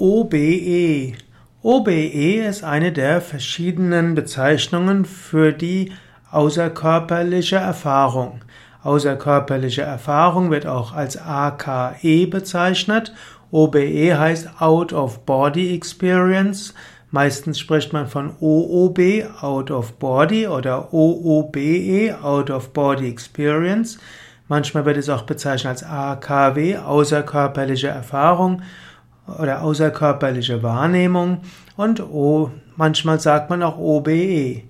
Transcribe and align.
OBE. 0.00 1.14
OBE 1.60 2.46
ist 2.46 2.62
eine 2.62 2.92
der 2.92 3.20
verschiedenen 3.20 4.14
Bezeichnungen 4.14 5.04
für 5.04 5.52
die 5.52 5.90
außerkörperliche 6.30 7.56
Erfahrung. 7.56 8.44
Außerkörperliche 8.84 9.82
Erfahrung 9.82 10.52
wird 10.52 10.68
auch 10.68 10.92
als 10.92 11.16
AKE 11.20 12.28
bezeichnet. 12.28 13.12
OBE 13.50 14.16
heißt 14.16 14.60
Out 14.60 14.92
of 14.92 15.26
Body 15.26 15.74
Experience. 15.74 16.74
Meistens 17.10 17.58
spricht 17.58 17.92
man 17.92 18.06
von 18.06 18.36
OOB, 18.38 19.00
Out 19.40 19.72
of 19.72 19.94
Body, 19.94 20.46
oder 20.46 20.94
OOBE, 20.94 22.16
Out 22.22 22.50
of 22.50 22.72
Body 22.72 23.08
Experience. 23.08 23.98
Manchmal 24.46 24.84
wird 24.84 24.96
es 24.96 25.08
auch 25.08 25.22
bezeichnet 25.22 25.70
als 25.70 25.82
AKW, 25.82 26.76
außerkörperliche 26.76 27.88
Erfahrung 27.88 28.62
oder 29.38 29.62
außerkörperliche 29.62 30.62
Wahrnehmung 30.62 31.40
und 31.76 32.00
O, 32.00 32.50
manchmal 32.76 33.20
sagt 33.20 33.50
man 33.50 33.62
auch 33.62 33.76
OBE. 33.78 34.62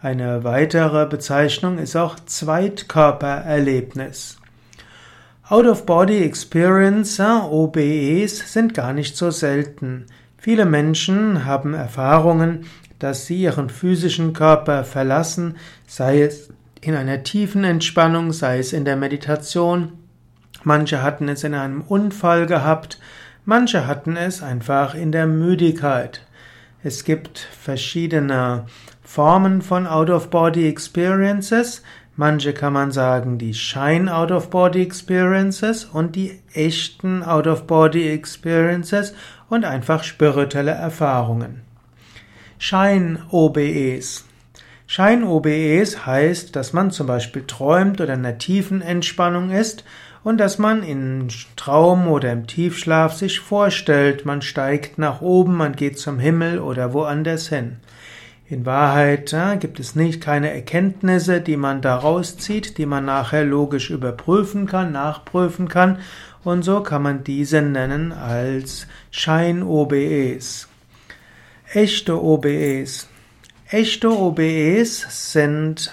Eine 0.00 0.44
weitere 0.44 1.04
Bezeichnung 1.06 1.78
ist 1.78 1.96
auch 1.96 2.16
Zweitkörpererlebnis. 2.20 4.38
Out-of-Body 5.48 6.24
Experience, 6.24 7.20
OBEs, 7.20 8.52
sind 8.52 8.74
gar 8.74 8.92
nicht 8.92 9.16
so 9.16 9.30
selten. 9.30 10.06
Viele 10.36 10.64
Menschen 10.64 11.44
haben 11.44 11.74
Erfahrungen, 11.74 12.66
dass 12.98 13.26
sie 13.26 13.42
ihren 13.42 13.70
physischen 13.70 14.32
Körper 14.32 14.84
verlassen, 14.84 15.56
sei 15.86 16.22
es 16.22 16.50
in 16.80 16.94
einer 16.94 17.22
tiefen 17.22 17.64
Entspannung, 17.64 18.32
sei 18.32 18.58
es 18.58 18.72
in 18.72 18.84
der 18.84 18.96
Meditation. 18.96 19.92
Manche 20.64 21.02
hatten 21.02 21.28
es 21.28 21.44
in 21.44 21.54
einem 21.54 21.82
Unfall 21.82 22.46
gehabt, 22.46 22.98
Manche 23.48 23.86
hatten 23.86 24.16
es 24.16 24.42
einfach 24.42 24.96
in 24.96 25.12
der 25.12 25.28
Müdigkeit. 25.28 26.26
Es 26.82 27.04
gibt 27.04 27.38
verschiedene 27.38 28.66
Formen 29.04 29.62
von 29.62 29.86
Out-of-Body 29.86 30.68
Experiences. 30.68 31.84
Manche 32.16 32.52
kann 32.54 32.72
man 32.72 32.90
sagen, 32.90 33.38
die 33.38 33.54
Shine 33.54 34.12
Out-of-Body 34.12 34.82
Experiences 34.82 35.84
und 35.84 36.16
die 36.16 36.40
echten 36.54 37.22
Out-of-Body 37.22 38.08
Experiences 38.08 39.14
und 39.48 39.64
einfach 39.64 40.02
spirituelle 40.02 40.72
Erfahrungen. 40.72 41.60
Shine 42.58 43.26
OBEs. 43.30 44.24
Shine 44.88 45.24
OBEs 45.24 46.04
heißt, 46.04 46.56
dass 46.56 46.72
man 46.72 46.90
zum 46.90 47.06
Beispiel 47.06 47.44
träumt 47.46 48.00
oder 48.00 48.14
in 48.14 48.26
einer 48.26 48.38
tiefen 48.38 48.82
Entspannung 48.82 49.50
ist 49.50 49.84
und 50.26 50.38
dass 50.38 50.58
man 50.58 50.82
in 50.82 51.28
Traum 51.54 52.08
oder 52.08 52.32
im 52.32 52.48
Tiefschlaf 52.48 53.12
sich 53.12 53.38
vorstellt, 53.38 54.26
man 54.26 54.42
steigt 54.42 54.98
nach 54.98 55.20
oben, 55.20 55.54
man 55.54 55.76
geht 55.76 56.00
zum 56.00 56.18
Himmel 56.18 56.58
oder 56.58 56.92
woanders 56.92 57.48
hin. 57.48 57.76
In 58.48 58.66
Wahrheit 58.66 59.30
ja, 59.30 59.54
gibt 59.54 59.78
es 59.78 59.94
nicht 59.94 60.20
keine 60.20 60.52
Erkenntnisse, 60.52 61.40
die 61.40 61.56
man 61.56 61.80
daraus 61.80 62.38
zieht, 62.38 62.76
die 62.76 62.86
man 62.86 63.04
nachher 63.04 63.44
logisch 63.44 63.88
überprüfen 63.90 64.66
kann, 64.66 64.90
nachprüfen 64.90 65.68
kann 65.68 66.00
und 66.42 66.64
so 66.64 66.80
kann 66.80 67.02
man 67.02 67.22
diese 67.22 67.62
nennen 67.62 68.10
als 68.10 68.88
Schein-OBEs. 69.12 70.66
Echte 71.72 72.20
OBEs. 72.20 73.06
Echte 73.70 74.10
OBEs 74.10 75.32
sind 75.32 75.92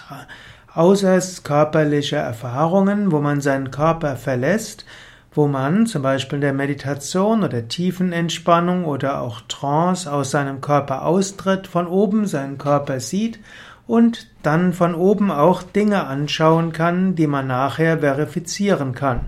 außerkörperliche 0.73 2.15
Erfahrungen, 2.15 3.11
wo 3.11 3.19
man 3.19 3.41
seinen 3.41 3.71
Körper 3.71 4.15
verlässt, 4.15 4.85
wo 5.31 5.47
man 5.47 5.85
zum 5.85 6.01
Beispiel 6.01 6.37
in 6.37 6.41
der 6.41 6.53
Meditation 6.53 7.43
oder 7.43 7.67
Tiefenentspannung 7.67 8.85
oder 8.85 9.21
auch 9.21 9.41
Trance 9.47 10.11
aus 10.11 10.31
seinem 10.31 10.61
Körper 10.61 11.05
austritt, 11.05 11.67
von 11.67 11.87
oben 11.87 12.27
seinen 12.27 12.57
Körper 12.57 12.99
sieht 12.99 13.39
und 13.85 14.27
dann 14.43 14.71
von 14.71 14.95
oben 14.95 15.29
auch 15.29 15.61
Dinge 15.61 16.05
anschauen 16.05 16.71
kann, 16.71 17.15
die 17.15 17.27
man 17.27 17.47
nachher 17.47 17.99
verifizieren 17.99 18.93
kann. 18.93 19.21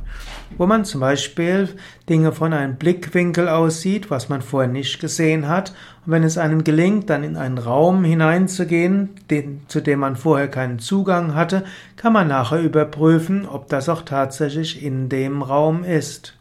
Wo 0.58 0.66
man 0.66 0.86
zum 0.86 1.02
Beispiel 1.02 1.70
Dinge 2.08 2.32
von 2.32 2.54
einem 2.54 2.76
Blickwinkel 2.76 3.50
aussieht, 3.50 4.10
was 4.10 4.30
man 4.30 4.42
vorher 4.42 4.72
nicht 4.72 5.02
gesehen 5.02 5.50
hat. 5.50 5.74
Und 6.06 6.14
wenn 6.14 6.24
es 6.24 6.38
einem 6.38 6.64
gelingt, 6.64 7.10
dann 7.10 7.24
in 7.24 7.36
einen 7.36 7.58
Raum 7.58 8.04
hineinzugehen, 8.06 9.10
den, 9.30 9.64
zu 9.68 9.82
dem 9.82 10.00
man 10.00 10.16
vorher 10.16 10.48
keinen 10.48 10.80
Zugang 10.80 11.36
hatte, 11.36 11.66
kann 11.98 12.14
man 12.14 12.30
nachher 12.30 12.62
überprüfen, 12.62 13.46
ob 13.46 13.68
das 13.68 13.90
auch 13.90 14.04
tatsächlich 14.04 14.82
in 14.82 15.10
dem 15.10 15.42
Raum 15.42 15.84
ist. 15.84 16.38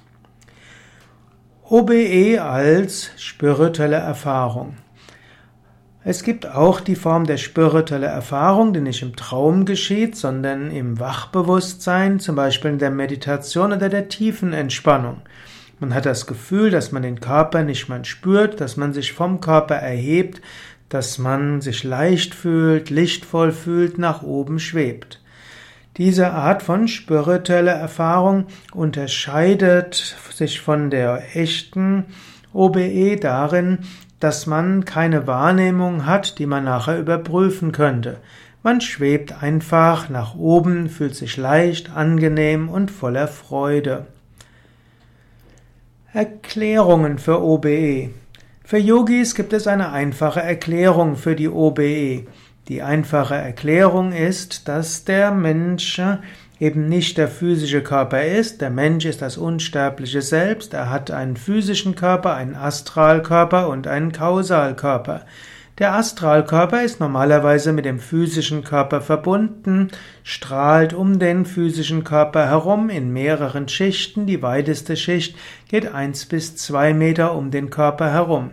OBE 1.68 2.40
als 2.40 3.10
spirituelle 3.16 3.96
Erfahrung. 3.96 4.76
Es 6.06 6.22
gibt 6.22 6.46
auch 6.46 6.80
die 6.80 6.96
Form 6.96 7.24
der 7.24 7.38
spirituelle 7.38 8.08
Erfahrung, 8.08 8.74
die 8.74 8.82
nicht 8.82 9.00
im 9.00 9.16
Traum 9.16 9.64
geschieht, 9.64 10.16
sondern 10.16 10.70
im 10.70 11.00
Wachbewusstsein, 11.00 12.20
zum 12.20 12.36
Beispiel 12.36 12.72
in 12.72 12.78
der 12.78 12.90
Meditation 12.90 13.72
oder 13.72 13.88
der 13.88 14.10
tiefen 14.10 14.52
Entspannung. 14.52 15.22
Man 15.80 15.94
hat 15.94 16.04
das 16.04 16.26
Gefühl, 16.26 16.70
dass 16.70 16.92
man 16.92 17.02
den 17.02 17.20
Körper 17.20 17.62
nicht 17.62 17.88
mehr 17.88 18.04
spürt, 18.04 18.60
dass 18.60 18.76
man 18.76 18.92
sich 18.92 19.14
vom 19.14 19.40
Körper 19.40 19.76
erhebt, 19.76 20.42
dass 20.90 21.16
man 21.16 21.62
sich 21.62 21.84
leicht 21.84 22.34
fühlt, 22.34 22.90
lichtvoll 22.90 23.50
fühlt, 23.50 23.96
nach 23.96 24.22
oben 24.22 24.58
schwebt. 24.58 25.22
Diese 25.96 26.32
Art 26.32 26.62
von 26.62 26.86
spiritueller 26.86 27.72
Erfahrung 27.72 28.46
unterscheidet 28.74 30.16
sich 30.30 30.60
von 30.60 30.90
der 30.90 31.34
echten 31.34 32.04
OBE 32.52 33.16
darin, 33.16 33.78
dass 34.24 34.46
man 34.46 34.86
keine 34.86 35.26
Wahrnehmung 35.26 36.06
hat, 36.06 36.38
die 36.38 36.46
man 36.46 36.64
nachher 36.64 36.98
überprüfen 36.98 37.72
könnte. 37.72 38.16
Man 38.62 38.80
schwebt 38.80 39.42
einfach 39.42 40.08
nach 40.08 40.34
oben, 40.34 40.88
fühlt 40.88 41.14
sich 41.14 41.36
leicht, 41.36 41.94
angenehm 41.94 42.70
und 42.70 42.90
voller 42.90 43.28
Freude. 43.28 44.06
Erklärungen 46.14 47.18
für 47.18 47.42
OBE. 47.42 48.08
Für 48.64 48.78
Yogis 48.78 49.34
gibt 49.34 49.52
es 49.52 49.66
eine 49.66 49.92
einfache 49.92 50.40
Erklärung 50.40 51.16
für 51.16 51.36
die 51.36 51.50
OBE. 51.50 52.24
Die 52.68 52.80
einfache 52.80 53.34
Erklärung 53.34 54.12
ist, 54.12 54.68
dass 54.68 55.04
der 55.04 55.32
Mensch 55.32 56.00
eben 56.58 56.88
nicht 56.88 57.18
der 57.18 57.28
physische 57.28 57.82
Körper 57.82 58.24
ist. 58.24 58.62
Der 58.62 58.70
Mensch 58.70 59.04
ist 59.04 59.20
das 59.20 59.36
unsterbliche 59.36 60.22
Selbst. 60.22 60.72
Er 60.72 60.88
hat 60.88 61.10
einen 61.10 61.36
physischen 61.36 61.94
Körper, 61.94 62.34
einen 62.34 62.54
Astralkörper 62.54 63.68
und 63.68 63.86
einen 63.86 64.12
Kausalkörper. 64.12 65.26
Der 65.78 65.94
Astralkörper 65.94 66.82
ist 66.82 67.00
normalerweise 67.00 67.72
mit 67.72 67.84
dem 67.84 67.98
physischen 67.98 68.64
Körper 68.64 69.02
verbunden, 69.02 69.88
strahlt 70.22 70.94
um 70.94 71.18
den 71.18 71.44
physischen 71.44 72.02
Körper 72.04 72.46
herum 72.46 72.88
in 72.88 73.12
mehreren 73.12 73.68
Schichten. 73.68 74.26
Die 74.26 74.40
weiteste 74.40 74.96
Schicht 74.96 75.36
geht 75.68 75.92
eins 75.92 76.24
bis 76.24 76.56
zwei 76.56 76.94
Meter 76.94 77.34
um 77.34 77.50
den 77.50 77.68
Körper 77.68 78.10
herum 78.10 78.52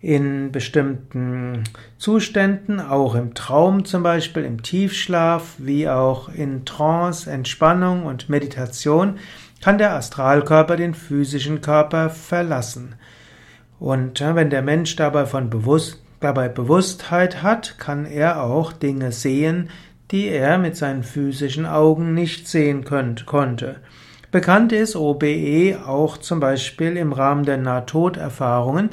in 0.00 0.52
bestimmten 0.52 1.64
Zuständen, 1.98 2.80
auch 2.80 3.14
im 3.14 3.34
Traum 3.34 3.84
zum 3.84 4.02
Beispiel, 4.02 4.44
im 4.44 4.62
Tiefschlaf, 4.62 5.54
wie 5.58 5.88
auch 5.88 6.28
in 6.28 6.64
Trance, 6.64 7.30
Entspannung 7.30 8.04
und 8.04 8.28
Meditation, 8.28 9.18
kann 9.62 9.78
der 9.78 9.94
Astralkörper 9.94 10.76
den 10.76 10.94
physischen 10.94 11.60
Körper 11.60 12.10
verlassen. 12.10 12.94
Und 13.78 14.20
wenn 14.20 14.50
der 14.50 14.62
Mensch 14.62 14.96
dabei 14.96 15.26
von 15.26 15.50
bewusst, 15.50 16.02
dabei 16.20 16.48
Bewusstheit 16.48 17.42
hat, 17.42 17.78
kann 17.78 18.06
er 18.06 18.42
auch 18.42 18.72
Dinge 18.72 19.12
sehen, 19.12 19.70
die 20.10 20.28
er 20.28 20.58
mit 20.58 20.76
seinen 20.76 21.02
physischen 21.02 21.66
Augen 21.66 22.14
nicht 22.14 22.48
sehen 22.48 22.84
könnt, 22.84 23.26
konnte. 23.26 23.76
Bekannt 24.30 24.72
ist 24.72 24.96
OBE 24.96 25.78
auch 25.84 26.16
zum 26.18 26.40
Beispiel 26.40 26.96
im 26.96 27.12
Rahmen 27.12 27.44
der 27.44 27.56
Nahtoderfahrungen, 27.56 28.90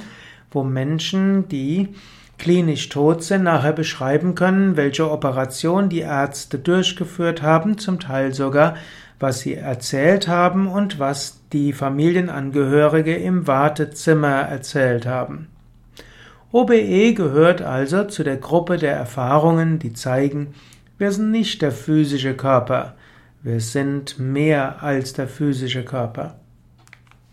wo 0.54 0.64
Menschen, 0.64 1.48
die 1.50 1.90
klinisch 2.38 2.90
tot 2.90 3.24
sind, 3.24 3.44
nachher 3.44 3.74
beschreiben 3.74 4.36
können, 4.36 4.76
welche 4.76 5.10
Operation 5.10 5.90
die 5.90 6.00
Ärzte 6.00 6.60
durchgeführt 6.60 7.42
haben, 7.42 7.78
zum 7.78 8.00
Teil 8.00 8.34
sogar, 8.34 8.76
was 9.20 9.40
sie 9.40 9.56
erzählt 9.56 10.28
haben 10.28 10.68
und 10.68 11.00
was 11.00 11.42
die 11.54 11.72
Familienangehörige 11.72 13.16
im 13.16 13.48
Wartezimmer 13.48 14.42
erzählt 14.42 15.06
haben. 15.06 15.48
OBE 16.52 17.14
gehört 17.14 17.62
also 17.62 18.04
zu 18.04 18.24
der 18.24 18.38
Gruppe 18.38 18.78
der 18.78 18.94
Erfahrungen, 18.94 19.80
die 19.80 19.94
zeigen, 19.94 20.54
wir 20.98 21.12
sind 21.12 21.32
nicht 21.32 21.62
der 21.62 21.72
physische 21.72 22.36
Körper, 22.36 22.96
wir 23.42 23.60
sind 23.60 24.20
mehr 24.20 24.84
als 24.84 25.14
der 25.14 25.28
physische 25.28 25.84
Körper. 25.84 26.36